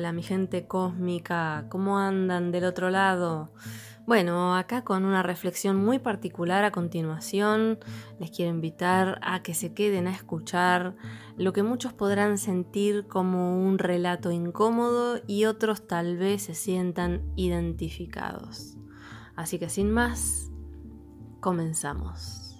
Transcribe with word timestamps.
Hola 0.00 0.12
mi 0.12 0.22
gente 0.22 0.66
cósmica, 0.66 1.66
¿cómo 1.68 1.98
andan 1.98 2.52
del 2.52 2.64
otro 2.64 2.88
lado? 2.88 3.52
Bueno, 4.06 4.56
acá 4.56 4.82
con 4.82 5.04
una 5.04 5.22
reflexión 5.22 5.76
muy 5.76 5.98
particular 5.98 6.64
a 6.64 6.70
continuación, 6.70 7.78
les 8.18 8.30
quiero 8.30 8.50
invitar 8.50 9.18
a 9.20 9.42
que 9.42 9.52
se 9.52 9.74
queden 9.74 10.06
a 10.06 10.14
escuchar 10.14 10.96
lo 11.36 11.52
que 11.52 11.62
muchos 11.62 11.92
podrán 11.92 12.38
sentir 12.38 13.08
como 13.08 13.62
un 13.62 13.78
relato 13.78 14.30
incómodo 14.30 15.20
y 15.26 15.44
otros 15.44 15.86
tal 15.86 16.16
vez 16.16 16.44
se 16.44 16.54
sientan 16.54 17.20
identificados. 17.36 18.78
Así 19.36 19.58
que 19.58 19.68
sin 19.68 19.90
más, 19.90 20.50
comenzamos. 21.40 22.58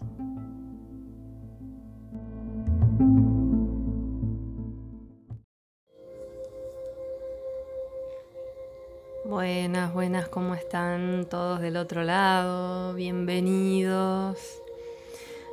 Buenas, 9.31 9.95
buenas, 9.95 10.29
¿cómo 10.29 10.57
están 10.57 11.25
todos 11.31 11.61
del 11.61 11.77
otro 11.77 12.03
lado? 12.03 12.95
Bienvenidos, 12.95 14.61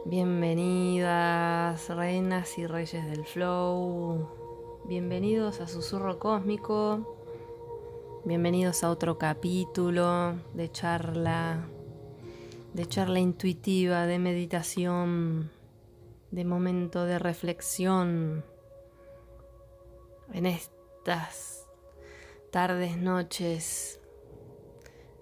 bienvenidas, 0.03 1.87
reinas 1.89 2.57
y 2.57 2.65
reyes 2.65 3.05
del 3.05 3.23
flow. 3.23 4.81
Bienvenidos 4.85 5.61
a 5.61 5.67
Susurro 5.67 6.17
Cósmico. 6.17 7.19
Bienvenidos 8.25 8.83
a 8.83 8.89
otro 8.89 9.19
capítulo 9.19 10.33
de 10.55 10.71
charla, 10.71 11.67
de 12.73 12.87
charla 12.87 13.19
intuitiva, 13.19 14.07
de 14.07 14.17
meditación, 14.17 15.51
de 16.31 16.45
momento 16.45 17.05
de 17.05 17.19
reflexión 17.19 18.43
en 20.33 20.47
estas 20.47 21.56
tardes, 22.51 22.97
noches 22.97 23.99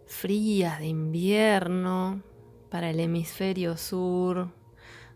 frías 0.05 0.79
de 0.79 0.87
invierno 0.87 2.21
para 2.69 2.89
el 2.89 2.99
hemisferio 2.99 3.77
sur, 3.77 4.49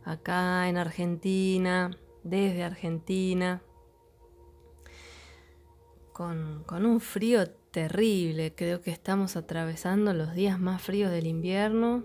acá 0.03 0.67
en 0.67 0.77
Argentina, 0.77 1.91
desde 2.23 2.63
Argentina, 2.63 3.61
con, 6.13 6.65
un 6.69 6.99
frío 6.99 7.49
terrible. 7.71 8.53
Creo 8.55 8.81
que 8.81 8.91
estamos 8.91 9.35
atravesando 9.35 10.13
los 10.13 10.33
días 10.33 10.59
más 10.59 10.81
fríos 10.81 11.11
del 11.11 11.27
invierno. 11.27 12.03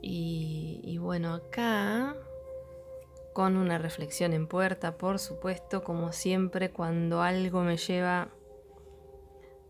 Y, 0.00 0.80
y 0.82 0.98
bueno, 0.98 1.34
acá 1.34 2.16
con 3.32 3.56
una 3.56 3.78
reflexión 3.78 4.32
en 4.32 4.46
puerta, 4.46 4.98
por 4.98 5.18
supuesto, 5.18 5.84
como 5.84 6.12
siempre, 6.12 6.70
cuando 6.70 7.22
algo 7.22 7.62
me 7.62 7.76
lleva 7.76 8.28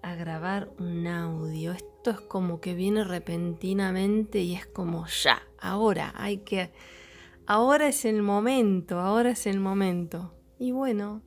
a 0.03 0.14
grabar 0.17 0.69
un 0.78 1.06
audio. 1.06 1.72
Esto 1.72 2.11
es 2.11 2.20
como 2.20 2.61
que 2.61 2.75
viene 2.75 3.05
repentinamente 3.05 4.41
y 4.41 4.55
es 4.55 4.67
como 4.67 5.06
ya, 5.06 5.42
ahora, 5.58 6.12
hay 6.17 6.39
que... 6.39 6.70
Ahora 7.47 7.89
es 7.89 8.05
el 8.05 8.23
momento, 8.23 9.00
ahora 9.00 9.30
es 9.30 9.47
el 9.47 9.58
momento. 9.58 10.33
Y 10.58 10.70
bueno, 10.70 11.23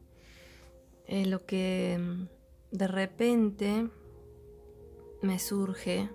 eh, 1.07 1.25
lo 1.25 1.45
que 1.45 1.97
mm, 1.99 2.27
de 2.71 2.87
repente 2.87 3.89
me 5.21 5.39
surge, 5.39 6.09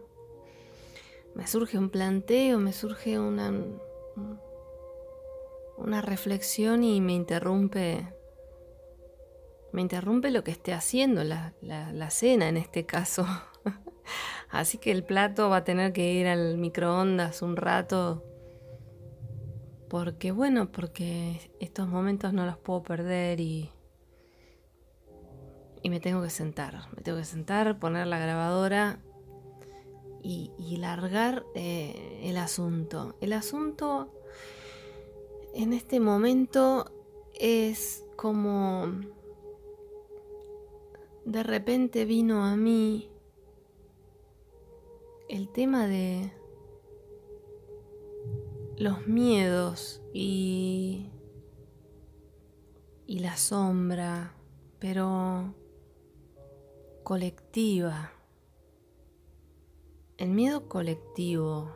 me 1.34 1.46
surge 1.46 1.78
un 1.78 1.90
planteo, 1.90 2.58
me 2.58 2.72
surge 2.72 3.18
una, 3.18 3.52
una 5.76 6.00
reflexión 6.00 6.82
y 6.82 7.00
me 7.00 7.12
interrumpe 7.12 8.06
me 9.72 9.82
interrumpe 9.82 10.30
lo 10.30 10.44
que 10.44 10.50
esté 10.50 10.72
haciendo, 10.72 11.22
la, 11.24 12.10
cena 12.10 12.48
en 12.48 12.56
este 12.56 12.86
caso. 12.86 13.26
Así 14.50 14.78
que 14.78 14.90
el 14.90 15.04
plato 15.04 15.48
va 15.48 15.58
a 15.58 15.64
tener 15.64 15.92
que 15.92 16.12
ir 16.12 16.26
al 16.26 16.58
microondas 16.58 17.42
un 17.42 17.56
rato. 17.56 18.24
Porque 19.88 20.32
bueno, 20.32 20.70
porque 20.70 21.52
estos 21.60 21.88
momentos 21.88 22.32
no 22.32 22.46
los 22.46 22.56
puedo 22.56 22.82
perder 22.82 23.40
y, 23.40 23.70
y 25.82 25.90
me 25.90 26.00
tengo 26.00 26.22
que 26.22 26.30
sentar. 26.30 26.80
Me 26.96 27.02
tengo 27.02 27.18
que 27.18 27.24
sentar, 27.24 27.78
poner 27.78 28.06
la 28.06 28.18
grabadora 28.18 29.00
y, 30.22 30.76
largar 30.76 31.44
eh, 31.54 32.20
el 32.24 32.36
asunto. 32.36 33.16
El 33.20 33.32
asunto 33.32 34.12
en 35.54 35.72
este 35.72 36.00
momento 36.00 36.90
es 37.34 38.04
como 38.16 38.92
de 41.24 41.42
repente 41.42 42.04
vino 42.04 42.44
a 42.44 42.56
mí 42.56 43.10
el 45.28 45.48
tema 45.48 45.86
de 45.86 46.32
los 48.76 49.06
miedos 49.06 50.02
y, 50.12 51.10
y 53.06 53.18
la 53.18 53.36
sombra, 53.36 54.34
pero 54.78 55.54
colectiva. 57.02 58.12
El 60.16 60.30
miedo 60.30 60.68
colectivo, 60.68 61.74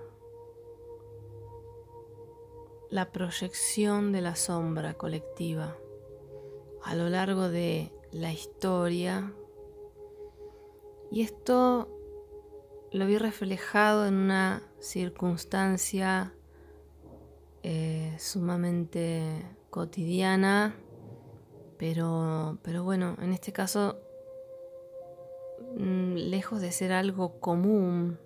la 2.90 3.12
proyección 3.12 4.12
de 4.12 4.20
la 4.20 4.36
sombra 4.36 4.94
colectiva 4.94 5.76
a 6.84 6.94
lo 6.94 7.08
largo 7.08 7.48
de 7.48 7.92
la 8.14 8.32
historia 8.32 9.34
y 11.10 11.22
esto 11.22 11.88
lo 12.92 13.06
vi 13.06 13.18
reflejado 13.18 14.06
en 14.06 14.14
una 14.14 14.62
circunstancia 14.78 16.32
eh, 17.64 18.14
sumamente 18.18 19.44
cotidiana, 19.68 20.76
pero, 21.76 22.58
pero 22.62 22.84
bueno, 22.84 23.16
en 23.20 23.32
este 23.32 23.52
caso, 23.52 23.98
mm, 25.76 26.14
lejos 26.14 26.60
de 26.60 26.70
ser 26.70 26.92
algo 26.92 27.40
común, 27.40 28.18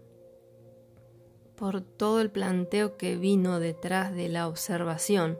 por 1.56 1.80
todo 1.80 2.20
el 2.20 2.30
planteo 2.30 2.98
que 2.98 3.16
vino 3.16 3.58
detrás 3.58 4.14
de 4.14 4.28
la 4.28 4.48
observación. 4.48 5.38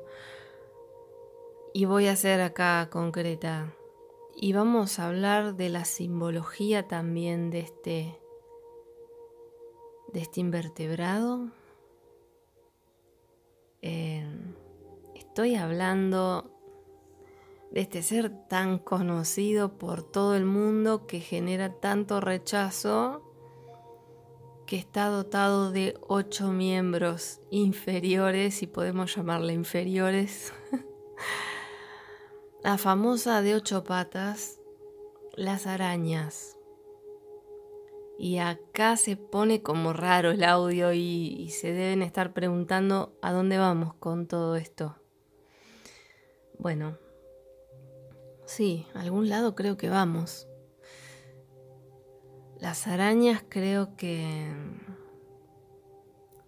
Y 1.74 1.84
voy 1.84 2.06
a 2.08 2.16
ser 2.16 2.40
acá 2.40 2.88
concreta. 2.90 3.74
Y 4.40 4.52
vamos 4.52 5.00
a 5.00 5.08
hablar 5.08 5.56
de 5.56 5.68
la 5.68 5.84
simbología 5.84 6.86
también 6.86 7.50
de 7.50 7.58
este, 7.58 8.20
de 10.12 10.20
este 10.20 10.38
invertebrado. 10.38 11.48
Eh, 13.82 14.24
estoy 15.16 15.56
hablando 15.56 16.56
de 17.72 17.80
este 17.80 18.00
ser 18.04 18.30
tan 18.46 18.78
conocido 18.78 19.76
por 19.76 20.04
todo 20.04 20.36
el 20.36 20.44
mundo 20.44 21.08
que 21.08 21.18
genera 21.18 21.72
tanto 21.80 22.20
rechazo 22.20 23.24
que 24.68 24.76
está 24.76 25.06
dotado 25.06 25.72
de 25.72 25.98
ocho 26.06 26.52
miembros 26.52 27.40
inferiores, 27.50 28.54
si 28.54 28.68
podemos 28.68 29.16
llamarle 29.16 29.52
inferiores. 29.52 30.52
La 32.60 32.76
famosa 32.76 33.40
de 33.40 33.54
ocho 33.54 33.84
patas, 33.84 34.58
las 35.36 35.68
arañas. 35.68 36.56
Y 38.18 38.38
acá 38.38 38.96
se 38.96 39.16
pone 39.16 39.62
como 39.62 39.92
raro 39.92 40.32
el 40.32 40.42
audio 40.42 40.92
y, 40.92 41.50
se 41.50 41.72
deben 41.72 42.02
estar 42.02 42.32
preguntando 42.32 43.16
a 43.22 43.32
dónde 43.32 43.58
vamos 43.58 43.94
con 43.94 44.26
todo 44.26 44.56
esto. 44.56 44.96
Bueno, 46.58 46.98
sí, 48.44 48.88
a 48.92 49.02
algún 49.02 49.28
lado 49.28 49.54
creo 49.54 49.76
que 49.76 49.88
vamos. 49.88 50.48
Las 52.58 52.88
arañas 52.88 53.44
creo 53.48 53.94
que 53.96 54.52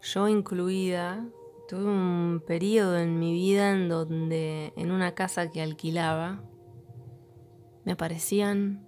yo 0.03 0.27
incluida 0.27 1.25
Tuve 1.71 1.85
un 1.85 2.43
periodo 2.45 2.99
en 2.99 3.21
mi 3.21 3.33
vida 3.33 3.71
en 3.71 3.89
donde 3.89 4.73
en 4.75 4.91
una 4.91 5.15
casa 5.15 5.53
que 5.53 5.63
alquilaba 5.63 6.43
me 7.85 7.93
aparecían... 7.93 8.85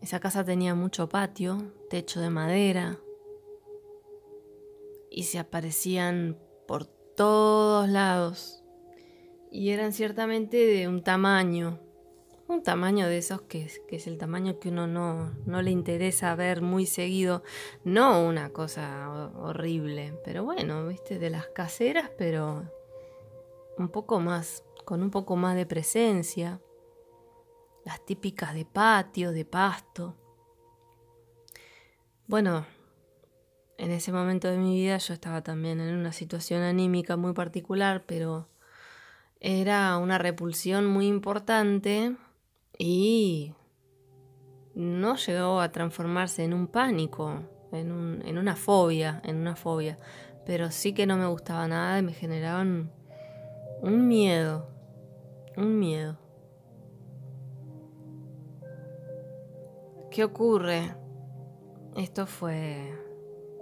Esa 0.00 0.18
casa 0.18 0.42
tenía 0.42 0.74
mucho 0.74 1.08
patio, 1.08 1.72
techo 1.88 2.20
de 2.20 2.30
madera, 2.30 2.98
y 5.08 5.22
se 5.22 5.38
aparecían 5.38 6.36
por 6.66 6.86
todos 6.86 7.88
lados. 7.88 8.64
Y 9.52 9.70
eran 9.70 9.92
ciertamente 9.92 10.56
de 10.56 10.88
un 10.88 11.04
tamaño 11.04 11.78
un 12.52 12.62
tamaño 12.62 13.08
de 13.08 13.18
esos 13.18 13.42
que, 13.42 13.68
es 13.88 14.06
el 14.06 14.18
tamaño 14.18 14.58
que 14.58 14.68
uno 14.68 14.86
no, 14.86 15.32
no 15.46 15.62
le 15.62 15.70
interesa 15.70 16.34
ver 16.34 16.60
muy 16.60 16.86
seguido, 16.86 17.42
no 17.82 18.24
una 18.24 18.50
cosa 18.50 19.30
horrible, 19.36 20.18
pero 20.24 20.44
bueno, 20.44 20.86
viste, 20.86 21.18
de 21.18 21.30
las 21.30 21.46
caseras, 21.48 22.10
pero 22.18 22.70
un 23.78 23.88
poco 23.88 24.20
más, 24.20 24.64
con 24.84 25.02
un 25.02 25.10
poco 25.10 25.36
más 25.36 25.56
de 25.56 25.66
presencia. 25.66 26.60
las 27.84 28.04
típicas 28.04 28.54
de 28.54 28.64
patio, 28.64 29.32
de 29.32 29.44
pasto. 29.44 30.14
Bueno, 32.28 32.64
en 33.76 33.90
ese 33.90 34.12
momento 34.12 34.48
de 34.48 34.58
mi 34.58 34.76
vida 34.76 34.98
yo 34.98 35.14
estaba 35.14 35.42
también 35.42 35.80
en 35.80 35.94
una 35.96 36.12
situación 36.12 36.62
anímica 36.62 37.16
muy 37.16 37.32
particular, 37.32 38.04
pero 38.06 38.48
era 39.40 39.96
una 39.96 40.18
repulsión 40.18 40.86
muy 40.86 41.08
importante 41.08 42.16
y 42.78 43.54
no 44.74 45.16
llegó 45.16 45.60
a 45.60 45.72
transformarse 45.72 46.44
en 46.44 46.54
un 46.54 46.66
pánico, 46.66 47.42
en, 47.72 48.22
en 48.24 48.38
una 48.38 48.56
fobia, 48.56 49.20
en 49.24 49.36
una 49.36 49.56
fobia, 49.56 49.98
pero 50.44 50.70
sí 50.70 50.92
que 50.92 51.06
no 51.06 51.16
me 51.16 51.26
gustaba 51.26 51.68
nada 51.68 51.98
y 51.98 52.02
me 52.02 52.12
generaban 52.12 52.90
un 53.82 54.08
miedo, 54.08 54.68
un 55.56 55.78
miedo. 55.78 56.18
¿Qué 60.10 60.24
ocurre? 60.24 60.94
Esto 61.96 62.26
fue, 62.26 62.92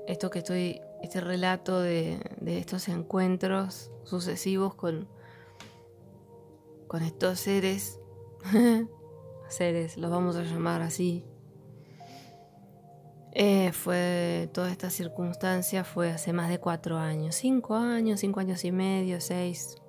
esto 0.07 0.31
que 0.31 0.41
estoy, 0.41 0.81
este 1.03 1.21
relato 1.21 1.81
de, 1.81 2.19
estos 2.45 2.89
encuentros 2.89 3.91
sucesivos 4.05 4.75
con, 4.75 5.09
con 6.89 7.03
estos 7.03 7.41
seres, 7.41 8.01
seres, 9.51 9.97
los 9.97 10.11
vamos 10.11 10.37
a 10.37 10.43
llamar 10.43 10.83
así. 10.83 11.25
Eh, 13.33 13.71
fue 13.73 14.51
toda 14.53 14.73
esta 14.73 14.91
circunstancia 14.91 15.85
fue 15.85 16.11
hace 16.11 16.33
más 16.33 16.49
de 16.49 16.59
cuatro 16.59 16.99
años, 16.99 17.37
cinco 17.37 17.77
años, 17.77 18.21
cinco 18.21 18.41
años 18.41 18.65
y 18.65 18.73
medio, 18.73 19.21
seis, 19.21 19.81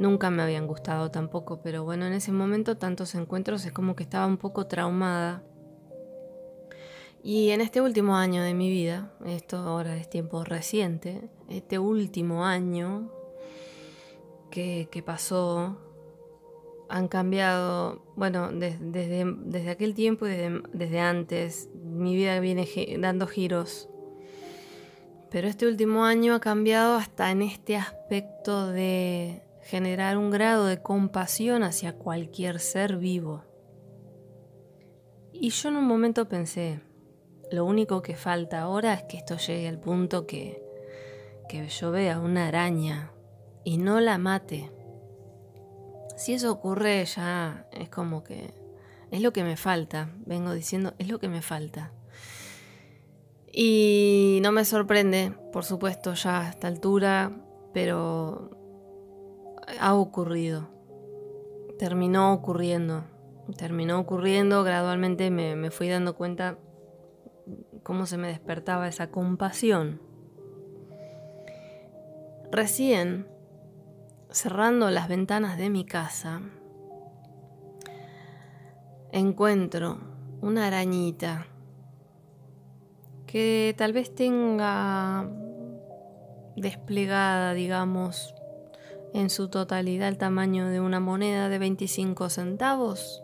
Nunca 0.00 0.30
me 0.30 0.42
habían 0.42 0.66
gustado 0.66 1.10
tampoco, 1.10 1.60
pero 1.60 1.84
bueno, 1.84 2.06
en 2.06 2.14
ese 2.14 2.32
momento 2.32 2.78
tantos 2.78 3.14
encuentros 3.14 3.66
es 3.66 3.72
como 3.72 3.94
que 3.94 4.02
estaba 4.02 4.26
un 4.26 4.38
poco 4.38 4.66
traumada. 4.66 5.42
Y 7.22 7.50
en 7.50 7.60
este 7.60 7.82
último 7.82 8.16
año 8.16 8.42
de 8.42 8.54
mi 8.54 8.70
vida, 8.70 9.12
esto 9.26 9.58
ahora 9.58 9.96
es 9.96 10.08
tiempo 10.08 10.42
reciente, 10.42 11.28
este 11.50 11.78
último 11.78 12.46
año 12.46 13.12
que, 14.50 15.02
pasó, 15.04 15.76
han 16.90 17.08
cambiado, 17.08 18.02
bueno, 18.16 18.50
desde, 18.52 19.24
desde 19.24 19.70
aquel 19.70 19.94
tiempo 19.94 20.26
y 20.26 20.30
desde, 20.72 21.00
antes, 21.00 21.70
mi 21.74 22.14
vida 22.14 22.40
viene 22.40 22.68
dando 22.98 23.26
giros. 23.26 23.88
Pero 25.30 25.46
este 25.46 25.66
último 25.66 26.04
año 26.04 26.34
ha 26.34 26.40
cambiado 26.40 26.96
hasta 26.96 27.30
en 27.30 27.42
este 27.42 27.76
aspecto 27.76 28.66
de 28.66 29.42
generar 29.62 30.18
un 30.18 30.30
grado 30.30 30.66
de 30.66 30.82
compasión 30.82 31.62
hacia 31.62 31.94
cualquier 31.94 32.58
ser 32.58 32.96
vivo. 32.96 33.44
Y 35.32 35.50
yo 35.50 35.68
en 35.68 35.76
un 35.76 35.84
momento 35.84 36.28
pensé, 36.28 36.80
lo 37.52 37.64
único 37.64 38.02
que 38.02 38.16
falta 38.16 38.60
ahora 38.60 38.94
es 38.94 39.04
que 39.04 39.16
esto 39.16 39.36
llegue 39.36 39.68
al 39.68 39.78
punto 39.78 40.26
que, 40.26 40.62
que 41.48 41.68
yo 41.68 41.92
vea 41.92 42.18
una 42.18 42.48
araña 42.48 43.12
y 43.62 43.78
no 43.78 44.00
la 44.00 44.18
mate. 44.18 44.72
Si 46.20 46.34
eso 46.34 46.52
ocurre 46.52 47.02
ya 47.06 47.66
es 47.72 47.88
como 47.88 48.22
que 48.22 48.52
es 49.10 49.22
lo 49.22 49.32
que 49.32 49.42
me 49.42 49.56
falta, 49.56 50.10
vengo 50.26 50.52
diciendo, 50.52 50.92
es 50.98 51.08
lo 51.08 51.18
que 51.18 51.30
me 51.30 51.40
falta. 51.40 51.92
Y 53.50 54.40
no 54.42 54.52
me 54.52 54.66
sorprende, 54.66 55.32
por 55.50 55.64
supuesto, 55.64 56.12
ya 56.12 56.42
a 56.42 56.50
esta 56.50 56.68
altura, 56.68 57.32
pero 57.72 58.50
ha 59.80 59.94
ocurrido. 59.94 60.68
Terminó 61.78 62.34
ocurriendo. 62.34 63.04
Terminó 63.56 63.98
ocurriendo, 63.98 64.62
gradualmente 64.62 65.30
me, 65.30 65.70
fui 65.70 65.88
dando 65.88 66.16
cuenta 66.16 66.58
cómo 67.82 68.04
se 68.04 68.18
me 68.18 68.28
despertaba 68.28 68.88
esa 68.88 69.10
compasión. 69.10 70.02
Recién, 72.52 73.26
cerrando 74.30 74.90
las 74.90 75.08
ventanas 75.08 75.58
de 75.58 75.70
mi 75.70 75.84
casa, 75.84 76.40
encuentro 79.12 79.98
una 80.40 80.66
arañita 80.66 81.46
que 83.26 83.74
tal 83.76 83.92
vez 83.92 84.14
tenga 84.14 85.28
desplegada, 86.56 87.54
digamos, 87.54 88.34
en 89.12 89.30
su 89.30 89.48
totalidad 89.48 90.08
el 90.08 90.18
tamaño 90.18 90.68
de 90.68 90.80
una 90.80 91.00
moneda 91.00 91.48
de 91.48 91.58
25 91.58 92.28
centavos 92.30 93.22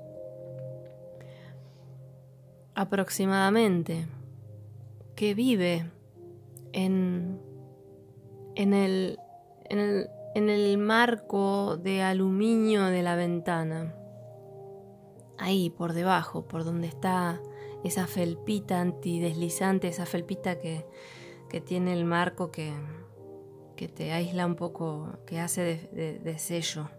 aproximadamente, 2.74 4.06
que 5.14 5.34
vive 5.34 5.90
en, 6.72 7.40
en, 8.54 8.74
el, 8.74 9.18
en, 9.70 9.78
el, 9.78 10.10
en 10.36 10.50
el 10.50 10.76
marco 10.76 11.78
de 11.78 12.02
aluminio 12.02 12.84
de 12.84 13.02
la 13.02 13.16
ventana, 13.16 13.94
ahí 15.38 15.70
por 15.70 15.94
debajo, 15.94 16.46
por 16.46 16.62
donde 16.62 16.88
está 16.88 17.40
esa 17.84 18.06
felpita 18.06 18.82
antideslizante, 18.82 19.88
esa 19.88 20.04
felpita 20.04 20.58
que, 20.58 20.84
que 21.48 21.62
tiene 21.62 21.94
el 21.94 22.04
marco 22.04 22.50
que, 22.50 22.74
que 23.76 23.88
te 23.88 24.12
aísla 24.12 24.44
un 24.44 24.56
poco, 24.56 25.20
que 25.24 25.40
hace 25.40 25.88
de, 25.90 26.38
sello. 26.38 26.90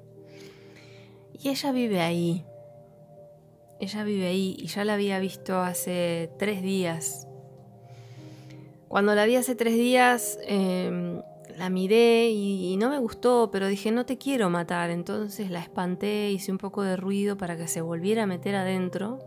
Y 1.32 1.50
ella 1.50 1.72
vive 1.72 2.02
ahí. 2.02 2.44
Ella 3.80 4.04
vive 4.04 4.26
ahí 4.26 4.58
y 4.58 4.66
ya 4.66 4.84
la 4.84 4.96
había 4.96 5.20
visto 5.20 5.60
hace 5.60 6.32
tres 6.40 6.64
días. 6.64 7.28
Cuando 8.88 9.14
la 9.14 9.26
vi 9.26 9.36
hace 9.36 9.54
tres 9.54 9.76
días, 9.76 10.40
em, 10.42 11.17
la 11.58 11.70
miré 11.70 12.30
y, 12.30 12.78
no 12.78 12.90
me 12.90 13.00
gustó, 13.00 13.50
pero 13.52 13.68
dije, 13.68 13.92
no 13.92 14.06
te 14.06 14.18
quiero 14.18 14.50
matar. 14.50 14.90
Entonces 14.90 15.50
la 15.50 15.60
espanté, 15.60 16.32
hice 16.32 16.52
un 16.52 16.58
poco 16.58 16.84
de 16.84 16.96
ruido 16.96 17.38
para 17.38 17.58
que 17.58 17.68
se 17.68 17.82
volviera 17.82 18.24
a 18.24 18.28
meter 18.28 18.56
adentro. 18.56 19.20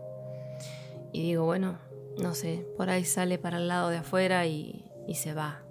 Y 1.11 1.21
digo, 1.23 1.45
bueno, 1.45 1.77
no 2.17 2.33
sé, 2.33 2.65
por 2.77 2.89
ahí 2.89 3.03
sale 3.05 3.37
para 3.37 3.57
el 3.57 3.67
lado 3.67 3.89
de 3.89 3.97
afuera 3.97 4.45
y, 4.45 4.85
y 5.07 5.15
se 5.15 5.33
va 5.33 5.63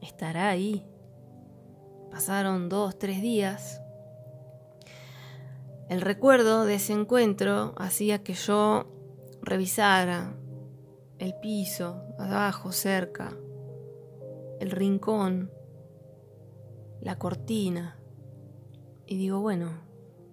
estará 0.00 0.48
ahí. 0.48 0.86
Pasaron 2.10 2.68
dos, 2.68 2.98
tres 2.98 3.20
días. 3.20 3.82
El 5.88 6.00
recuerdo 6.00 6.64
de 6.64 6.74
ese 6.74 6.92
encuentro 6.92 7.74
hacía 7.78 8.22
que 8.22 8.34
yo 8.34 8.86
revisara 9.42 10.34
el 11.18 11.34
piso, 11.40 12.02
abajo, 12.18 12.72
cerca, 12.72 13.34
el 14.60 14.70
rincón, 14.70 15.50
la 17.00 17.18
cortina. 17.18 17.98
Y 19.06 19.16
digo, 19.16 19.40
bueno, 19.40 19.72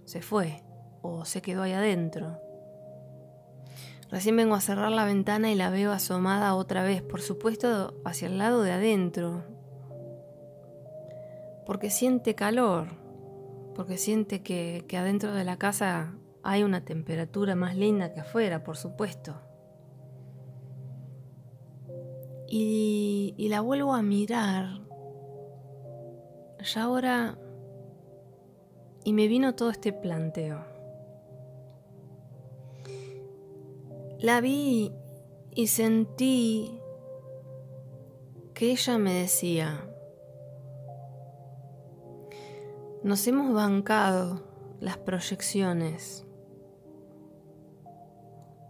se 0.06 0.22
fue 0.22 0.64
o 1.02 1.26
se 1.26 1.42
quedó 1.42 1.64
ahí 1.64 1.74
adentro. 1.74 2.40
Recién 4.10 4.36
vengo 4.36 4.56
a 4.56 4.62
cerrar 4.62 4.92
la 4.92 5.06
ventana 5.06 5.52
y 5.52 5.56
la 5.56 5.70
veo 5.70 5.92
asomada 5.92 6.56
otra 6.56 6.84
vez, 6.84 7.02
por 7.02 7.22
supuesto 7.22 8.00
hacia 8.06 8.28
el 8.28 8.38
lado 8.38 8.62
de 8.62 8.72
adentro, 8.72 9.44
porque 11.66 11.90
siente 11.90 12.36
calor, 12.36 12.88
porque 13.76 13.98
siente 13.98 14.42
que, 14.42 14.86
adentro 14.98 15.34
de 15.34 15.44
la 15.44 15.58
casa 15.58 16.14
hay 16.44 16.64
una 16.64 16.86
temperatura 16.86 17.56
más 17.56 17.76
linda 17.76 18.14
que 18.14 18.20
afuera, 18.20 18.64
por 18.64 18.78
supuesto. 18.78 19.42
Y, 22.58 23.48
la 23.50 23.60
vuelvo 23.60 23.94
a 23.94 24.02
mirar, 24.02 24.80
ya 26.64 26.84
ahora, 26.84 27.38
y 29.04 29.12
me 29.12 29.28
vino 29.28 29.56
todo 29.56 29.72
este 29.72 29.92
planteo. 29.92 30.64
La 34.20 34.40
vi 34.40 34.94
y 35.52 35.68
sentí 35.68 36.80
que 38.54 38.72
ella 38.72 38.98
me 39.00 39.14
decía, 39.16 39.92
Nos 43.04 43.28
hemos 43.28 43.54
bancado 43.54 44.48
las 44.80 44.98
proyecciones 44.98 46.26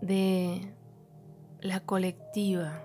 de 0.01 0.73
la 1.61 1.81
colectiva, 1.81 2.84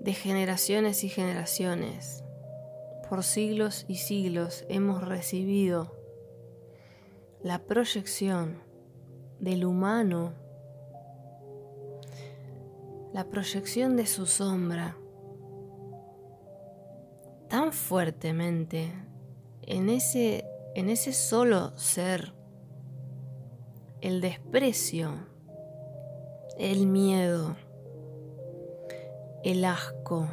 de 0.00 0.14
generaciones 0.14 1.04
y 1.04 1.08
generaciones. 1.08 2.24
Por 3.08 3.22
siglos 3.22 3.84
y 3.88 3.96
siglos 3.96 4.64
hemos 4.68 5.06
recibido 5.06 5.96
la 7.42 7.58
proyección 7.58 8.62
del 9.38 9.64
humano, 9.64 10.34
la 13.12 13.24
proyección 13.28 13.96
de 13.96 14.06
su 14.06 14.26
sombra 14.26 14.96
tan 17.48 17.72
fuertemente 17.72 18.92
en 19.62 19.88
ese, 19.88 20.44
en 20.74 20.88
ese 20.88 21.12
solo 21.12 21.76
ser 21.76 22.32
el 24.00 24.20
desprecio, 24.20 25.26
el 26.58 26.86
miedo, 26.86 27.56
el 29.42 29.64
asco, 29.64 30.28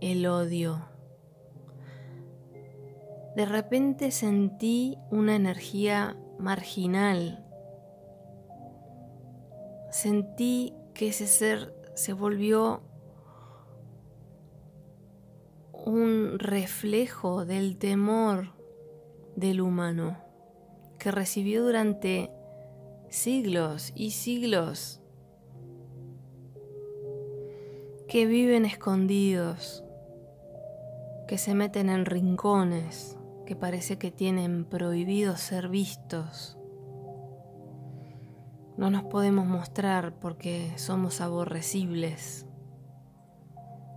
el 0.00 0.26
odio. 0.26 0.84
De 3.36 3.46
repente 3.46 4.10
sentí 4.10 4.96
una 5.10 5.34
energía 5.34 6.16
marginal. 6.38 7.44
Sentí 9.90 10.74
que 10.94 11.08
ese 11.08 11.26
ser 11.26 11.74
se 11.94 12.12
volvió 12.12 12.82
un 15.72 16.38
reflejo 16.38 17.44
del 17.44 17.76
temor 17.76 18.52
del 19.36 19.60
humano 19.60 20.18
que 20.98 21.10
recibió 21.10 21.64
durante 21.64 22.30
siglos 23.10 23.92
y 23.94 24.12
siglos, 24.12 25.00
que 28.14 28.26
viven 28.26 28.64
escondidos, 28.64 29.82
que 31.26 31.36
se 31.36 31.52
meten 31.52 31.88
en 31.88 32.06
rincones, 32.06 33.18
que 33.44 33.56
parece 33.56 33.98
que 33.98 34.12
tienen 34.12 34.66
prohibido 34.66 35.36
ser 35.36 35.68
vistos. 35.68 36.56
No 38.76 38.88
nos 38.88 39.02
podemos 39.02 39.48
mostrar 39.48 40.14
porque 40.20 40.72
somos 40.76 41.20
aborrecibles. 41.20 42.46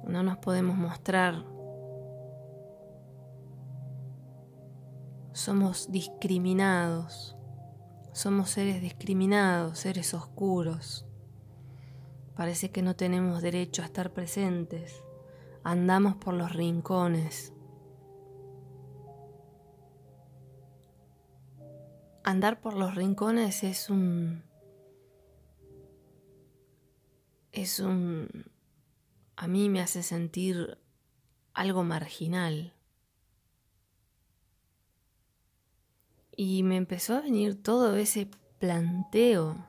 No 0.03 0.23
nos 0.23 0.39
podemos 0.39 0.77
mostrar. 0.77 1.45
Somos 5.31 5.91
discriminados. 5.91 7.37
Somos 8.13 8.49
seres 8.49 8.81
discriminados, 8.81 9.77
seres 9.77 10.15
oscuros. 10.15 11.06
Parece 12.37 12.69
que 12.69 12.83
no 12.83 12.95
tenemos 12.95 13.41
derecho 13.41 13.81
a 13.81 13.85
estar 13.85 14.13
presentes. 14.13 15.03
Andamos 15.63 16.17
por 16.17 16.35
los 16.35 16.53
rincones. 16.53 17.51
Andar 22.23 22.61
por 22.61 22.75
los 22.75 22.93
rincones 22.93 23.63
es 23.63 23.89
un... 23.89 24.43
es 27.51 27.79
un... 27.79 28.29
a 29.35 29.47
mí 29.47 29.67
me 29.69 29.81
hace 29.81 30.03
sentir 30.03 30.77
algo 31.55 31.83
marginal. 31.83 32.75
Y 36.35 36.61
me 36.61 36.75
empezó 36.75 37.15
a 37.15 37.21
venir 37.21 37.63
todo 37.63 37.95
ese 37.95 38.29
planteo, 38.59 39.65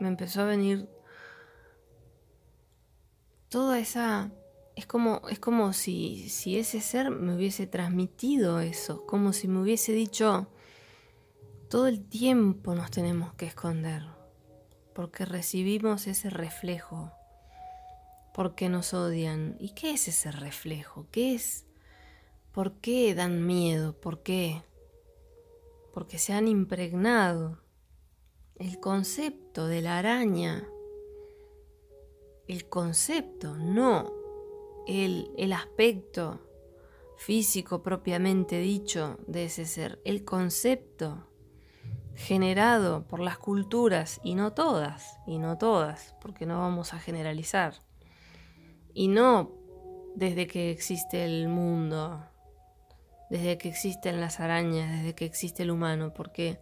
me 0.00 0.08
empezó 0.08 0.40
a 0.40 0.46
venir 0.46 0.97
toda 3.48 3.78
esa... 3.78 4.30
Es 4.76 4.86
como, 4.86 5.22
es 5.28 5.40
como 5.40 5.72
si, 5.72 6.28
si 6.28 6.56
ese 6.56 6.80
ser 6.80 7.10
me 7.10 7.34
hubiese 7.34 7.66
transmitido 7.66 8.60
eso, 8.60 9.04
como 9.06 9.32
si 9.32 9.48
me 9.48 9.60
hubiese 9.60 9.92
dicho, 9.92 10.46
todo 11.68 11.88
el 11.88 12.08
tiempo 12.08 12.76
nos 12.76 12.92
tenemos 12.92 13.34
que 13.34 13.46
esconder, 13.46 14.04
porque 14.94 15.24
recibimos 15.24 16.06
ese 16.06 16.30
reflejo, 16.30 17.10
porque 18.32 18.68
nos 18.68 18.94
odian. 18.94 19.56
¿Y 19.58 19.70
qué 19.70 19.90
es 19.90 20.06
ese 20.06 20.30
reflejo? 20.30 21.08
¿Qué 21.10 21.34
es? 21.34 21.66
¿Por 22.52 22.74
qué 22.74 23.16
dan 23.16 23.44
miedo? 23.44 24.00
¿Por 24.00 24.22
qué? 24.22 24.62
porque 25.98 26.20
se 26.20 26.32
han 26.32 26.46
impregnado 26.46 27.58
el 28.54 28.78
concepto 28.78 29.66
de 29.66 29.82
la 29.82 29.98
araña, 29.98 30.64
el 32.48 32.68
concepto, 32.68 33.56
no 33.56 34.12
el, 34.86 35.30
el 35.36 35.52
aspecto 35.52 36.40
físico 37.18 37.82
propiamente 37.82 38.58
dicho 38.58 39.18
de 39.26 39.44
ese 39.44 39.66
ser, 39.66 40.00
el 40.04 40.24
concepto 40.24 41.28
generado 42.14 43.06
por 43.06 43.20
las 43.20 43.38
culturas, 43.38 44.20
y 44.24 44.34
no 44.34 44.52
todas, 44.52 45.18
y 45.26 45.38
no 45.38 45.56
todas, 45.58 46.16
porque 46.20 46.46
no 46.46 46.58
vamos 46.58 46.94
a 46.94 46.98
generalizar, 46.98 47.74
y 48.92 49.08
no 49.08 49.52
desde 50.16 50.46
que 50.48 50.70
existe 50.70 51.24
el 51.24 51.48
mundo, 51.48 52.24
desde 53.30 53.58
que 53.58 53.68
existen 53.68 54.20
las 54.20 54.40
arañas, 54.40 54.90
desde 54.90 55.14
que 55.14 55.26
existe 55.26 55.62
el 55.62 55.70
humano, 55.70 56.12
porque 56.12 56.58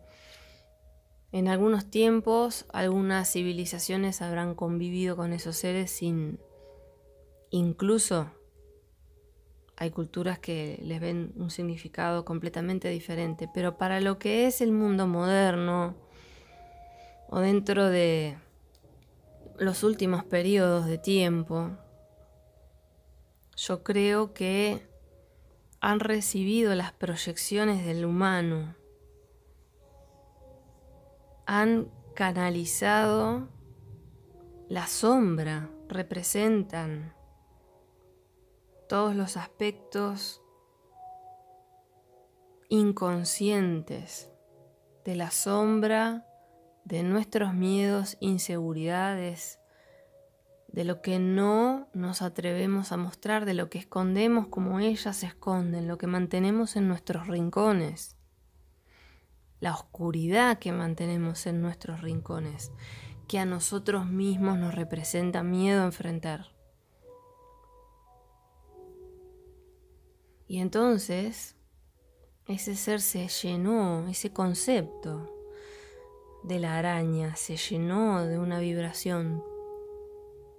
en 1.36 1.48
algunos 1.48 1.90
tiempos 1.90 2.64
algunas 2.72 3.30
civilizaciones 3.30 4.22
habrán 4.22 4.54
convivido 4.54 5.16
con 5.16 5.34
esos 5.34 5.54
seres 5.54 5.90
sin... 5.90 6.40
Incluso 7.50 8.30
hay 9.76 9.90
culturas 9.90 10.38
que 10.38 10.80
les 10.82 10.98
ven 10.98 11.34
un 11.36 11.50
significado 11.50 12.24
completamente 12.24 12.88
diferente, 12.88 13.50
pero 13.52 13.76
para 13.76 14.00
lo 14.00 14.18
que 14.18 14.46
es 14.46 14.62
el 14.62 14.72
mundo 14.72 15.06
moderno 15.06 15.94
o 17.28 17.40
dentro 17.40 17.90
de 17.90 18.38
los 19.58 19.84
últimos 19.84 20.24
periodos 20.24 20.86
de 20.86 20.96
tiempo, 20.96 21.70
yo 23.58 23.82
creo 23.82 24.32
que 24.32 24.88
han 25.80 26.00
recibido 26.00 26.74
las 26.74 26.92
proyecciones 26.92 27.84
del 27.84 28.06
humano, 28.06 28.74
han 31.46 31.90
canalizado 32.14 33.48
la 34.68 34.86
sombra, 34.86 35.70
representan 35.88 37.14
todos 38.88 39.14
los 39.14 39.36
aspectos 39.36 40.42
inconscientes 42.68 44.30
de 45.04 45.14
la 45.14 45.30
sombra, 45.30 46.26
de 46.84 47.02
nuestros 47.02 47.54
miedos, 47.54 48.16
inseguridades, 48.20 49.60
de 50.68 50.84
lo 50.84 51.00
que 51.00 51.18
no 51.18 51.88
nos 51.94 52.22
atrevemos 52.22 52.92
a 52.92 52.96
mostrar, 52.96 53.44
de 53.44 53.54
lo 53.54 53.70
que 53.70 53.78
escondemos 53.78 54.48
como 54.48 54.80
ellas 54.80 55.22
esconden, 55.22 55.88
lo 55.88 55.96
que 55.96 56.06
mantenemos 56.06 56.76
en 56.76 56.88
nuestros 56.88 57.28
rincones, 57.28 58.15
la 59.60 59.72
oscuridad 59.72 60.58
que 60.58 60.72
mantenemos 60.72 61.46
en 61.46 61.62
nuestros 61.62 62.02
rincones, 62.02 62.72
que 63.26 63.38
a 63.38 63.44
nosotros 63.44 64.06
mismos 64.06 64.58
nos 64.58 64.74
representa 64.74 65.42
miedo 65.42 65.82
a 65.82 65.86
enfrentar. 65.86 66.52
Y 70.48 70.60
entonces 70.60 71.56
ese 72.46 72.76
ser 72.76 73.00
se 73.00 73.26
llenó, 73.26 74.06
ese 74.06 74.32
concepto 74.32 75.32
de 76.44 76.60
la 76.60 76.78
araña 76.78 77.34
se 77.34 77.56
llenó 77.56 78.24
de 78.24 78.38
una 78.38 78.60
vibración 78.60 79.42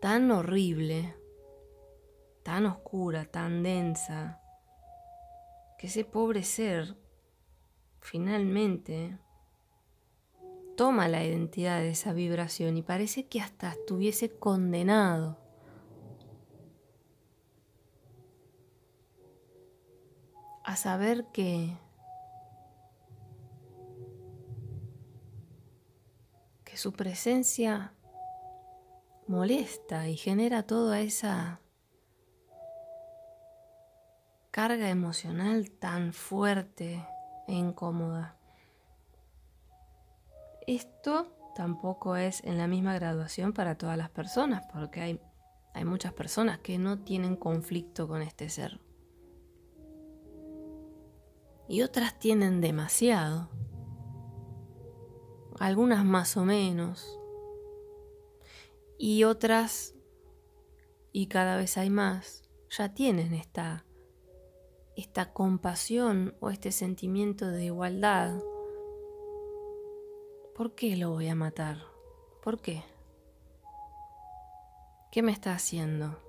tan 0.01 0.30
horrible, 0.32 1.16
tan 2.44 2.66
oscura, 2.66 3.25
tan 3.25 3.63
densa, 3.63 4.42
que 5.77 5.88
ese 5.88 6.04
pobre 6.04 6.44
ser 6.44 6.98
finalmente 8.08 9.18
toma 10.78 11.10
la 11.10 11.26
identidad 11.26 11.80
de 11.82 11.90
esa 11.90 12.14
vibración 12.14 12.78
y 12.78 12.82
parece 12.82 13.28
que 13.28 13.42
hasta 13.42 13.72
estuviese 13.72 14.32
condenado. 14.32 15.38
a 20.64 20.76
saber 20.76 21.28
que 21.32 21.78
que 26.66 26.76
su 26.76 26.92
presencia 26.92 27.94
molesta 29.28 30.10
y 30.10 30.18
genera 30.18 30.64
toda 30.64 31.00
esa 31.00 31.62
carga 34.52 34.90
emocional 34.90 35.72
tan 35.72 36.12
fuerte 36.12 37.02
e 37.48 37.54
incómoda. 37.54 38.38
Esto 40.68 41.27
tampoco 41.56 42.16
es 42.16 42.44
en 42.44 42.58
la 42.58 42.68
misma 42.68 42.94
graduación 42.94 43.54
para 43.54 43.77
todas 43.77 43.98
las 43.98 44.10
personas, 44.10 44.66
porque 44.72 45.01
hay, 45.01 45.22
hay 45.74 45.86
muchas 45.86 46.13
personas 46.13 46.60
que 46.60 46.77
no 46.77 47.00
tienen 47.00 47.36
conflicto 47.36 48.08
con 48.08 48.22
este 48.22 48.50
ser. 48.50 48.80
Y 51.70 51.82
otras 51.82 52.18
tienen 52.20 52.62
demasiado. 52.62 53.50
Algunas 55.60 56.06
más 56.06 56.38
o 56.38 56.46
menos 56.46 57.18
y 58.98 59.24
otras, 59.24 59.94
y 61.12 61.27
cada 61.27 61.56
vez 61.56 61.77
hay 61.77 61.89
más, 61.89 62.44
ya 62.70 62.94
tienen 62.94 63.34
esta, 63.34 63.86
esta 64.98 65.32
compasión 65.32 66.36
o 66.39 66.50
este 66.50 66.72
sentimiento 66.72 67.48
de 67.48 67.66
igualdad. 67.66 68.42
¿Por 70.56 70.74
qué 70.74 70.98
lo 70.98 71.12
voy 71.12 71.27
a 71.27 71.36
matar? 71.36 71.77
¿Por 72.44 72.60
qué? 72.60 72.84
¿Qué 75.12 75.22
me 75.22 75.32
está 75.32 75.54
haciendo? 75.54 76.20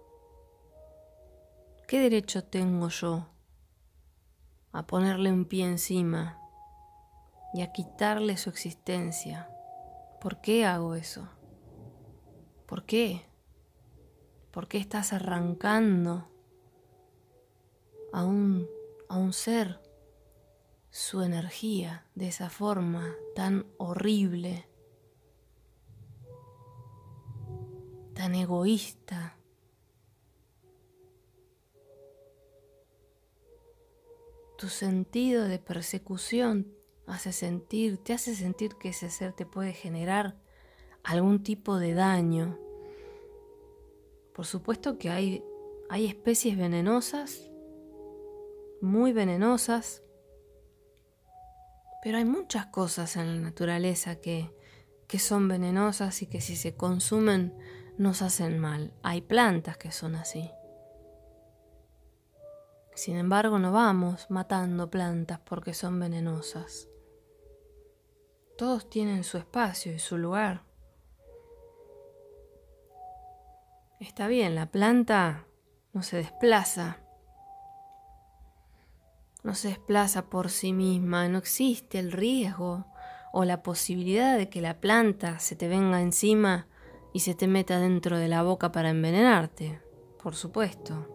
¿Qué 1.89 1.99
derecho 1.99 2.45
tengo 2.45 2.91
yo 2.91 3.27
a 4.73 4.87
ponerle 4.87 5.33
un 5.33 5.47
pie 5.47 5.65
encima 5.65 6.39
y 7.55 7.63
a 7.63 7.73
quitarle 7.73 8.37
su 8.37 8.51
existencia? 8.51 9.51
¿Por 10.21 10.43
qué 10.43 10.67
hago 10.67 10.95
eso? 10.95 11.27
¿Por 12.67 12.85
qué? 12.85 13.23
¿Por 14.51 14.69
qué 14.69 14.77
estás 14.77 15.15
arrancando 15.15 16.29
a 18.13 18.25
un, 18.25 18.69
a 19.09 19.17
un 19.17 19.33
ser 19.33 19.81
su 20.91 21.23
energía 21.23 22.07
de 22.15 22.29
esa 22.29 22.51
forma 22.51 23.15
tan 23.35 23.67
horrible, 23.77 24.67
tan 28.15 28.35
egoísta. 28.35 29.37
Tu 34.57 34.69
sentido 34.69 35.45
de 35.45 35.61
persecución 35.61 36.75
hace 37.07 37.33
sentir, 37.33 37.99
te 37.99 38.13
hace 38.13 38.35
sentir 38.35 38.75
que 38.77 38.89
ese 38.89 39.09
ser 39.09 39.33
te 39.33 39.47
puede 39.47 39.73
generar 39.73 40.37
algún 41.05 41.43
tipo 41.43 41.79
de 41.79 41.95
daño. 41.95 42.59
Por 44.35 44.47
supuesto 44.47 44.99
que 44.99 45.11
hay, 45.11 45.45
hay 45.89 46.07
especies 46.07 46.57
venenosas, 46.57 47.48
muy 48.81 49.13
venenosas, 49.13 50.03
pero 52.03 52.19
hay 52.19 52.25
muchas 52.25 52.67
cosas 52.67 53.17
en 53.17 53.27
la 53.27 53.41
naturaleza 53.41 54.17
que, 54.17 54.55
que 55.07 55.19
son 55.19 55.49
venenosas 55.49 56.23
y 56.23 56.27
que 56.27 56.41
si 56.41 56.57
se 56.57 56.77
consumen 56.77 57.57
nos 57.99 58.23
hacen 58.23 58.59
mal. 58.59 58.93
Hay 59.03 59.21
plantas 59.21 59.77
que 59.77 59.91
son 59.91 60.15
así. 60.15 60.51
Sin 62.95 63.17
embargo, 63.17 63.59
no 63.59 63.73
vamos 63.73 64.31
matando 64.31 64.91
plantas 64.91 65.41
porque 65.41 65.75
son 65.75 65.99
venenosas. 66.01 66.89
Todos 68.57 68.89
tienen 68.91 69.23
su 69.23 69.39
espacio 69.39 69.93
y 69.93 69.99
su 69.99 70.19
lugar. 70.19 70.65
Está 74.01 74.29
bien, 74.29 74.55
la 74.55 74.67
planta 74.67 75.47
no 75.93 76.03
se 76.03 76.17
desplaza 76.17 77.01
no 79.43 79.55
se 79.55 79.69
desplaza 79.69 80.29
por 80.29 80.51
sí 80.51 80.73
misma, 80.73 81.29
no 81.29 81.39
existe 81.39 81.99
el 81.99 82.13
riesgo 82.13 82.87
o 83.33 83.45
la 83.45 83.63
posibilidad 83.63 84.37
de 84.37 84.49
que 84.49 84.61
la 84.61 84.81
planta 84.81 85.39
se 85.39 85.55
te 85.57 85.69
venga 85.69 86.01
encima 86.01 86.67
y 87.13 87.21
se 87.21 87.35
te 87.35 87.47
meta 87.47 87.79
dentro 87.79 88.19
de 88.19 88.29
la 88.29 88.43
boca 88.43 88.73
para 88.73 88.91
envenenarte, 88.91 89.81
por 90.23 90.35
supuesto. 90.35 91.07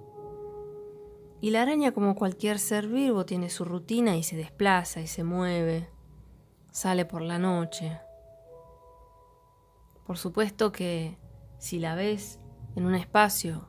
Y 1.41 1.49
la 1.49 1.61
araña, 1.61 1.91
como 1.91 2.15
cualquier 2.15 2.57
ser 2.57 2.87
vivo, 2.87 3.25
tiene 3.25 3.49
su 3.49 3.65
rutina 3.65 4.15
y 4.15 4.23
se 4.23 4.37
desplaza 4.37 5.01
y 5.01 5.07
se 5.07 5.23
mueve, 5.23 5.89
sale 6.71 7.05
por 7.05 7.21
la 7.21 7.37
noche. 7.37 7.99
Por 10.05 10.17
supuesto 10.17 10.71
que 10.71 11.17
si 11.57 11.79
la 11.79 11.95
ves 11.95 12.39
en 12.75 12.85
un 12.85 12.95
espacio 12.95 13.67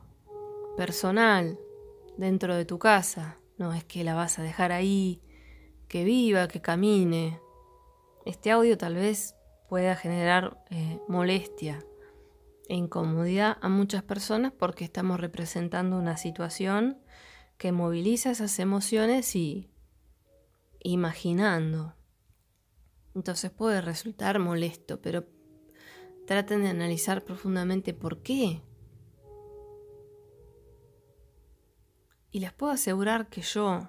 personal 0.77 1.59
dentro 2.17 2.55
de 2.55 2.65
tu 2.65 2.79
casa, 2.79 3.37
no 3.57 3.73
es 3.73 3.83
que 3.83 4.03
la 4.03 4.15
vas 4.15 4.39
a 4.39 4.43
dejar 4.43 4.71
ahí, 4.71 5.21
que 5.87 6.03
viva, 6.03 6.47
que 6.47 6.61
camine. 6.61 7.39
Este 8.25 8.51
audio 8.51 8.77
tal 8.77 8.95
vez 8.95 9.35
pueda 9.69 9.95
generar 9.95 10.63
eh, 10.69 10.99
molestia 11.07 11.83
e 12.67 12.75
incomodidad 12.75 13.57
a 13.61 13.69
muchas 13.69 14.03
personas 14.03 14.51
porque 14.51 14.83
estamos 14.83 15.19
representando 15.19 15.97
una 15.97 16.17
situación 16.17 16.99
que 17.57 17.71
moviliza 17.71 18.31
esas 18.31 18.59
emociones 18.59 19.35
y 19.35 19.69
imaginando. 20.79 21.95
Entonces 23.13 23.51
puede 23.51 23.81
resultar 23.81 24.39
molesto, 24.39 25.01
pero 25.01 25.25
traten 26.27 26.63
de 26.63 26.69
analizar 26.69 27.23
profundamente 27.23 27.93
por 27.93 28.21
qué 28.21 28.61
Y 32.35 32.41
les 32.41 32.51
puedo 32.51 32.73
asegurar 32.73 33.29
que 33.29 33.41
yo 33.41 33.87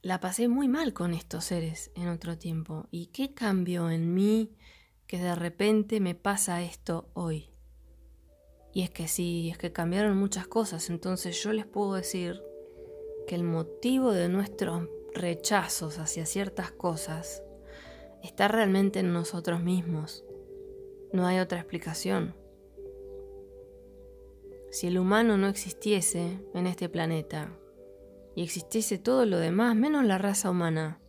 la 0.00 0.20
pasé 0.20 0.46
muy 0.46 0.68
mal 0.68 0.92
con 0.92 1.12
estos 1.12 1.46
seres 1.46 1.90
en 1.96 2.06
otro 2.06 2.38
tiempo. 2.38 2.86
¿Y 2.92 3.06
qué 3.06 3.34
cambió 3.34 3.90
en 3.90 4.14
mí 4.14 4.54
que 5.08 5.18
de 5.18 5.34
repente 5.34 5.98
me 5.98 6.14
pasa 6.14 6.62
esto 6.62 7.10
hoy? 7.14 7.50
Y 8.72 8.82
es 8.82 8.90
que 8.90 9.08
sí, 9.08 9.50
es 9.50 9.58
que 9.58 9.72
cambiaron 9.72 10.16
muchas 10.16 10.46
cosas. 10.46 10.88
Entonces 10.88 11.42
yo 11.42 11.52
les 11.52 11.66
puedo 11.66 11.94
decir 11.94 12.40
que 13.26 13.34
el 13.34 13.42
motivo 13.42 14.12
de 14.12 14.28
nuestros 14.28 14.88
rechazos 15.14 15.98
hacia 15.98 16.26
ciertas 16.26 16.70
cosas 16.70 17.42
está 18.22 18.46
realmente 18.46 19.00
en 19.00 19.12
nosotros 19.12 19.64
mismos. 19.64 20.24
No 21.12 21.26
hay 21.26 21.40
otra 21.40 21.58
explicación. 21.58 22.36
Si 24.70 24.86
el 24.86 24.98
humano 24.98 25.38
no 25.38 25.48
existiese 25.48 26.38
en 26.54 26.66
este 26.66 26.88
planeta 26.88 27.52
y 28.34 28.42
existiese 28.42 28.98
todo 28.98 29.24
lo 29.26 29.38
demás 29.38 29.74
menos 29.74 30.04
la 30.04 30.18
raza 30.18 30.50
humana, 30.50 31.00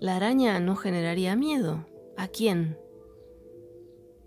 la 0.00 0.16
araña 0.16 0.58
no 0.60 0.76
generaría 0.76 1.36
miedo. 1.36 1.86
¿A 2.16 2.28
quién? 2.28 2.76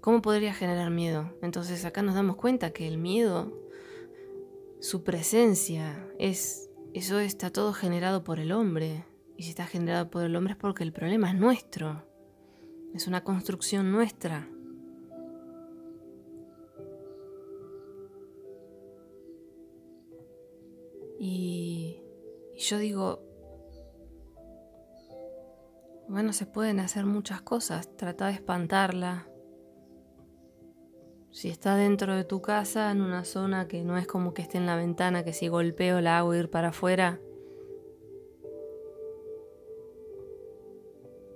¿Cómo 0.01 0.21
podría 0.21 0.53
generar 0.53 0.89
miedo? 0.89 1.33
Entonces 1.41 1.83
acá 1.85 2.01
nos 2.01 2.15
damos 2.15 2.35
cuenta 2.35 2.71
que 2.71 2.87
el 2.87 2.97
miedo, 2.97 3.51
su 4.79 5.03
presencia, 5.03 6.07
es 6.17 6.69
eso 6.95 7.19
está 7.19 7.49
todo 7.49 7.73
generado 7.73 8.23
por 8.23 8.39
el 8.39 8.53
hombre. 8.53 9.03
Y 9.35 9.43
si 9.43 9.49
está 9.49 9.65
generado 9.65 10.09
por 10.09 10.23
el 10.23 10.33
hombre 10.37 10.53
es 10.53 10.57
porque 10.57 10.83
el 10.83 10.93
problema 10.93 11.29
es 11.29 11.35
nuestro. 11.35 12.05
Es 12.93 13.05
una 13.05 13.25
construcción 13.25 13.91
nuestra. 13.91 14.47
Yo 22.65 22.79
digo, 22.79 23.19
bueno, 26.07 26.33
se 26.33 26.45
pueden 26.45 26.79
hacer 26.79 27.05
muchas 27.05 27.41
cosas. 27.41 27.95
Trata 27.95 28.27
de 28.27 28.33
espantarla. 28.33 29.27
Si 31.31 31.49
está 31.49 31.75
dentro 31.75 32.15
de 32.15 32.23
tu 32.23 32.41
casa, 32.41 32.91
en 32.91 33.01
una 33.01 33.25
zona 33.25 33.67
que 33.67 33.83
no 33.83 33.97
es 33.97 34.07
como 34.07 34.33
que 34.33 34.41
esté 34.41 34.57
en 34.57 34.65
la 34.65 34.77
ventana, 34.77 35.23
que 35.23 35.33
si 35.33 35.47
golpeo 35.47 36.01
la 36.01 36.19
hago 36.19 36.33
ir 36.33 36.49
para 36.49 36.69
afuera. 36.69 37.19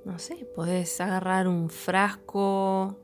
No 0.06 0.18
sé, 0.18 0.48
podés 0.56 1.02
agarrar 1.02 1.48
un 1.48 1.70
frasco, 1.70 2.98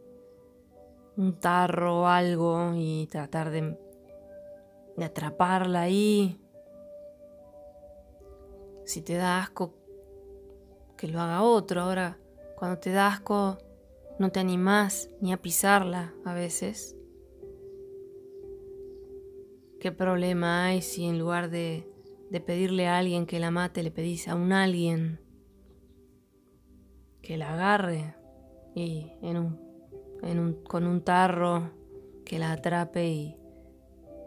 un 1.18 1.40
tarro 1.40 2.02
o 2.02 2.06
algo 2.08 2.74
y 2.76 3.08
tratar 3.08 3.52
de, 3.52 3.78
de 4.96 5.06
atraparla 5.06 5.82
ahí. 5.82 6.40
Si 8.86 9.02
te 9.02 9.16
da 9.16 9.40
asco, 9.40 9.74
que 10.96 11.08
lo 11.08 11.20
haga 11.20 11.42
otro. 11.42 11.82
Ahora, 11.82 12.18
cuando 12.56 12.80
te 12.80 12.92
da 12.92 13.08
asco, 13.08 13.58
no 14.20 14.32
te 14.32 14.40
animás 14.40 15.10
ni 15.22 15.34
a 15.34 15.42
pisarla 15.42 16.14
a 16.24 16.34
veces. 16.34 16.96
¿Qué 19.80 19.92
problema 19.92 20.66
hay 20.66 20.82
si 20.82 21.06
en 21.06 21.20
lugar 21.20 21.50
de, 21.50 21.92
pedirle 22.46 22.88
a 22.88 22.98
alguien 22.98 23.26
que 23.26 23.40
la 23.40 23.50
mate, 23.50 23.82
le 23.82 23.92
pedís 23.92 24.28
a 24.28 24.36
un 24.36 24.52
alguien 24.52 25.20
que 27.22 27.38
la 27.38 27.54
agarre 27.54 28.16
y 28.76 29.14
en 29.22 29.38
un, 29.38 30.64
con 30.68 30.86
un 30.86 31.02
tarro 31.02 31.72
que 32.26 32.40
la 32.40 32.52
atrape 32.52 33.38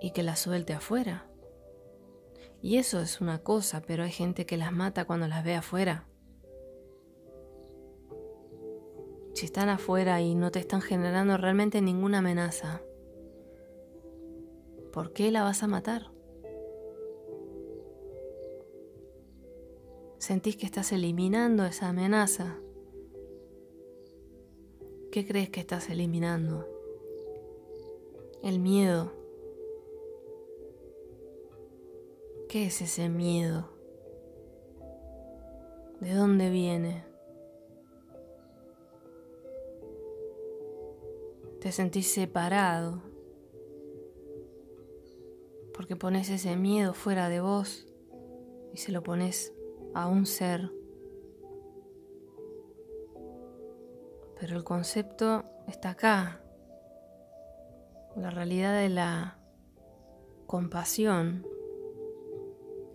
y 0.01 0.11
que 0.12 0.23
la 0.23 0.37
suelte 0.37 0.73
afuera? 0.73 1.28
Y 2.61 2.77
eso 2.77 3.01
es 3.01 3.21
una 3.21 3.42
cosa, 3.42 3.83
pero 3.83 4.03
hay 4.03 4.11
gente 4.11 4.47
que 4.47 4.57
las 4.57 4.73
mata 4.73 5.05
cuando 5.05 5.29
las 5.29 5.44
ve 5.44 5.55
afuera. 5.55 6.07
Si 9.35 9.47
están 9.47 9.68
afuera 9.68 10.21
y 10.21 10.35
no 10.35 10.51
te 10.51 10.59
están 10.59 10.81
generando 10.81 11.37
realmente 11.37 11.81
ninguna 11.81 12.18
amenaza, 12.18 12.83
¿por 14.92 15.12
qué 15.12 15.31
la 15.31 15.44
vas 15.44 15.62
a 15.62 15.68
matar? 15.68 16.11
¿Sentís 20.18 20.57
que 20.57 20.66
estás 20.66 20.90
eliminando 20.90 21.64
esa 21.64 21.88
amenaza? 21.88 22.59
¿Qué 25.12 25.25
crees 25.25 25.51
que 25.51 25.61
estás 25.61 25.88
eliminando? 25.88 26.66
El 28.42 28.59
miedo 28.59 29.12
¿Qué 32.48 32.64
es 32.64 32.80
ese 32.80 33.11
miedo? 33.11 33.68
¿De 36.00 36.14
dónde 36.14 36.48
viene? 36.48 37.04
Te 41.61 41.72
sentís 41.72 42.11
separado 42.11 43.02
porque 45.74 45.94
pones 45.94 46.30
ese 46.30 46.56
miedo 46.56 46.94
fuera 46.94 47.28
de 47.28 47.42
vos 47.42 47.87
y 48.72 48.78
se 48.78 48.92
lo 48.92 49.02
pones 49.02 49.52
a 49.92 50.06
un 50.06 50.24
ser. 50.24 50.72
Pero 54.40 54.56
el 54.56 54.64
concepto 54.64 55.44
está 55.66 55.90
acá, 55.90 56.40
la 58.16 58.30
realidad 58.30 58.80
de 58.80 58.88
la 58.88 59.38
compasión 60.46 61.46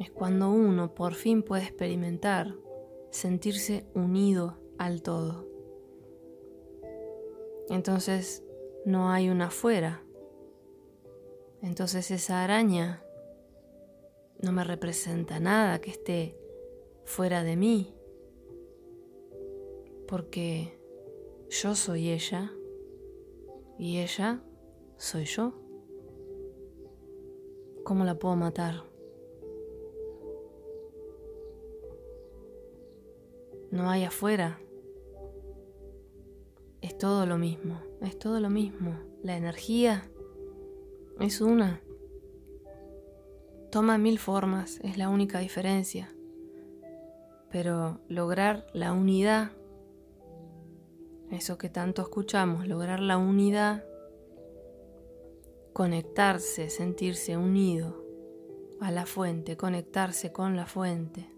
es 0.04 0.12
cuando 0.12 0.50
uno 0.52 0.94
por 0.94 1.14
fin 1.14 1.44
puede 1.44 1.64
experimentar 1.64 2.56
sentirse 3.10 3.86
unido 3.96 4.58
al 4.78 5.02
todo. 5.02 5.48
Entonces 7.70 8.44
no 8.86 9.10
hay 9.10 9.30
una 9.30 9.48
afuera, 9.48 10.04
entonces 11.62 12.12
esa 12.12 12.44
araña 12.44 13.04
no 14.42 14.52
me 14.52 14.66
representa 14.66 15.40
nada 15.40 15.80
que 15.80 15.92
esté 15.92 16.38
fuera 17.06 17.44
de 17.44 17.56
mí, 17.56 17.96
porque 20.08 20.78
yo 21.50 21.76
soy 21.76 22.10
ella 22.10 22.52
y 23.80 24.00
ella 24.00 24.44
soy 24.98 25.24
yo. 25.26 25.54
¿Cómo 27.86 28.04
la 28.04 28.20
puedo 28.20 28.36
matar? 28.36 28.93
No 33.74 33.90
hay 33.90 34.04
afuera. 34.04 34.60
Es 36.82 36.96
todo 36.96 37.26
lo 37.26 37.40
mismo, 37.40 37.82
es 38.02 38.20
todo 38.20 38.40
lo 38.40 38.52
mismo. 38.52 39.00
La 39.24 39.36
energía 39.36 40.08
es 41.20 41.42
una. 41.42 41.82
Toma 43.72 43.98
mil 43.98 44.20
formas, 44.20 44.80
es 44.84 45.00
la 45.00 45.10
única 45.10 45.40
diferencia. 45.40 46.14
Pero 47.50 48.00
lograr 48.08 48.68
la 48.74 48.94
unidad, 48.94 49.54
eso 51.32 51.58
que 51.58 51.70
tanto 51.70 52.04
escuchamos, 52.04 52.68
lograr 52.68 53.00
la 53.00 53.18
unidad, 53.18 53.84
conectarse, 55.74 56.70
sentirse 56.70 57.38
unido 57.38 58.06
a 58.80 58.92
la 58.92 59.08
fuente, 59.08 59.58
conectarse 59.58 60.32
con 60.32 60.56
la 60.56 60.68
fuente, 60.68 61.33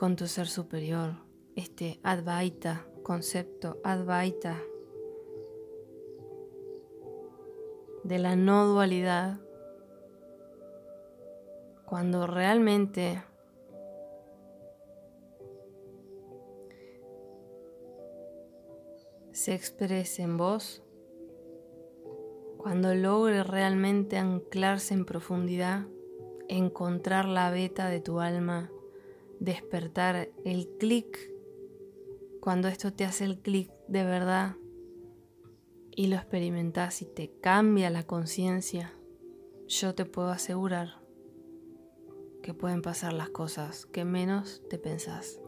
con 0.00 0.16
tu 0.16 0.26
ser 0.26 0.46
superior, 0.46 1.12
este 1.56 2.00
Advaita, 2.02 2.86
concepto 3.02 3.82
Advaita 3.84 4.56
de 8.02 8.18
la 8.18 8.34
no 8.34 8.66
dualidad, 8.66 9.40
cuando 11.84 12.26
realmente 12.26 13.22
se 19.32 19.52
exprese 19.52 20.22
en 20.22 20.38
vos, 20.38 20.82
cuando 22.56 22.94
logre 22.94 23.44
realmente 23.44 24.16
anclarse 24.16 24.94
en 24.94 25.04
profundidad, 25.04 25.86
encontrar 26.48 27.26
la 27.26 27.50
beta 27.50 27.90
de 27.90 28.00
tu 28.00 28.20
alma, 28.20 28.72
despertar 29.40 30.30
el 30.44 30.68
clic, 30.78 31.18
cuando 32.40 32.68
esto 32.68 32.92
te 32.92 33.04
hace 33.04 33.24
el 33.24 33.40
clic 33.40 33.70
de 33.88 34.04
verdad, 34.04 34.56
y 35.96 36.06
lo 36.06 36.16
experimentas 36.16 37.02
y 37.02 37.06
te 37.06 37.32
cambia 37.40 37.90
la 37.90 38.04
conciencia, 38.04 38.94
yo 39.66 39.94
te 39.94 40.04
puedo 40.04 40.28
asegurar 40.28 41.00
que 42.42 42.54
pueden 42.54 42.82
pasar 42.82 43.12
las 43.12 43.30
cosas 43.30 43.86
que 43.86 44.04
menos 44.04 44.62
te 44.68 44.78
pensás. 44.78 45.40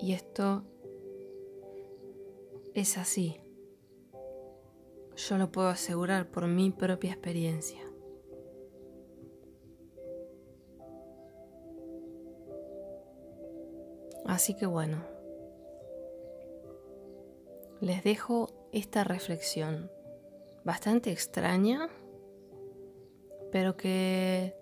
Y 0.00 0.12
esto 0.12 0.64
es 2.74 2.98
así. 2.98 3.40
Yo 5.16 5.38
lo 5.38 5.50
puedo 5.50 5.68
asegurar 5.68 6.30
por 6.30 6.46
mi 6.46 6.70
propia 6.70 7.12
experiencia. 7.12 7.93
Así 14.34 14.54
que 14.54 14.66
bueno, 14.66 15.04
les 17.80 18.02
dejo 18.02 18.48
esta 18.72 19.04
reflexión 19.04 19.92
bastante 20.64 21.12
extraña, 21.12 21.88
pero 23.52 23.76
que 23.76 24.56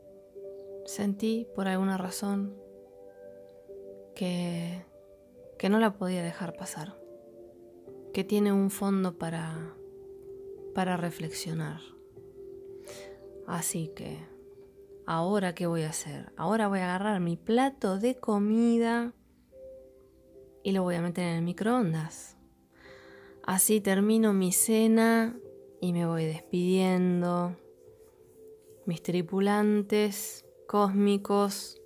sentí 0.85 1.49
por 1.55 1.69
alguna 1.69 1.97
razón 1.97 2.55
que, 4.15 4.85
que 5.59 5.71
no 5.71 5.79
la 5.79 5.95
podía 5.95 6.23
dejar 6.23 6.53
pasar, 6.53 7.01
que 8.13 8.25
tiene 8.25 8.53
un 8.53 8.69
fondo 8.69 9.17
para, 9.17 9.75
para 10.75 10.99
reflexionar. 10.99 11.81
Así 13.47 13.89
que, 13.97 14.19
¿ahora 15.07 15.55
qué 15.55 15.67
voy 15.67 15.85
a 15.85 15.89
hacer? 15.89 16.31
Ahora 16.37 16.69
voy 16.69 16.81
a 16.81 16.95
agarrar 16.95 17.21
mi 17.21 17.39
plato 17.39 17.99
de 17.99 18.17
comida 18.17 19.15
y 20.65 20.73
lo 20.73 20.83
voy 20.83 20.95
a 20.95 21.03
meter 21.03 21.25
en 21.25 21.37
el 21.37 21.43
microondas. 21.43 22.37
Así 23.45 23.81
termino 23.81 24.33
mi 24.33 24.53
cena 24.53 25.37
y 25.81 25.93
me 25.93 26.07
voy 26.07 26.25
despidiendo. 26.25 27.57
Mis 28.87 29.03
tripulantes 29.03 30.45
cósmicos, 30.67 31.81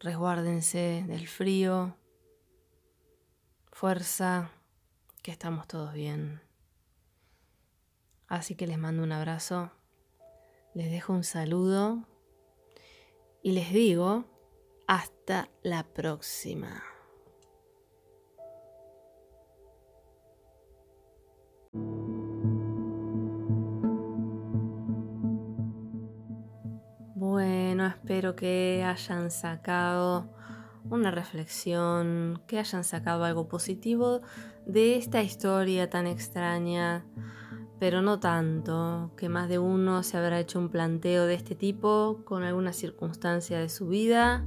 resguárdense 0.00 1.04
del 1.08 1.26
frío, 1.26 1.96
fuerza, 3.72 4.50
que 5.22 5.32
estamos 5.32 5.66
todos 5.66 5.92
bien. 5.92 6.40
Así 8.28 8.54
que 8.54 8.66
les 8.66 8.78
mando 8.78 9.02
un 9.02 9.12
abrazo, 9.12 9.70
les 10.74 10.90
dejo 10.90 11.12
un 11.12 11.24
saludo 11.24 12.06
y 13.42 13.52
les 13.52 13.72
digo 13.72 14.24
hasta 14.86 15.50
la 15.62 15.84
próxima. 15.84 16.82
Bueno, 27.14 27.86
espero 27.86 28.36
que 28.36 28.84
hayan 28.86 29.30
sacado 29.30 30.30
una 30.90 31.10
reflexión, 31.10 32.42
que 32.46 32.58
hayan 32.58 32.84
sacado 32.84 33.24
algo 33.24 33.48
positivo 33.48 34.20
de 34.66 34.96
esta 34.96 35.22
historia 35.22 35.90
tan 35.90 36.06
extraña, 36.06 37.04
pero 37.78 38.02
no 38.02 38.20
tanto, 38.20 39.12
que 39.16 39.28
más 39.28 39.48
de 39.48 39.58
uno 39.58 40.02
se 40.02 40.16
habrá 40.16 40.40
hecho 40.40 40.58
un 40.58 40.70
planteo 40.70 41.26
de 41.26 41.34
este 41.34 41.54
tipo 41.54 42.22
con 42.24 42.42
alguna 42.42 42.72
circunstancia 42.72 43.58
de 43.58 43.68
su 43.68 43.88
vida 43.88 44.44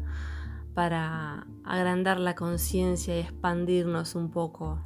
para 0.74 1.48
agrandar 1.64 2.20
la 2.20 2.36
conciencia 2.36 3.16
y 3.16 3.22
expandirnos 3.22 4.16
un 4.16 4.32
poco 4.32 4.84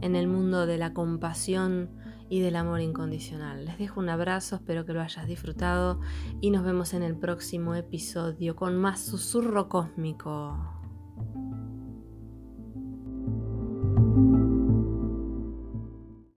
en 0.00 0.14
el 0.14 0.28
mundo 0.28 0.66
de 0.66 0.78
la 0.78 0.92
compasión 0.92 1.90
y 2.28 2.40
del 2.40 2.56
amor 2.56 2.80
incondicional. 2.80 3.64
Les 3.64 3.76
dejo 3.76 3.98
un 3.98 4.08
abrazo, 4.08 4.56
espero 4.56 4.86
que 4.86 4.92
lo 4.92 5.00
hayas 5.00 5.26
disfrutado 5.26 6.00
y 6.40 6.50
nos 6.50 6.64
vemos 6.64 6.94
en 6.94 7.02
el 7.02 7.16
próximo 7.16 7.74
episodio 7.74 8.54
con 8.54 8.76
más 8.76 9.00
susurro 9.00 9.68
cósmico. 9.68 10.56